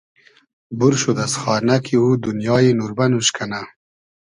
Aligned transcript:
بور 0.77 0.93
شود 1.01 1.17
از 1.25 1.33
خانۂ 1.41 1.77
کی 1.85 1.95
او 2.03 2.09
دونیای 2.25 2.69
نوربئن 2.79 3.11
اوش 3.15 3.29
کئنۂ 3.35 3.61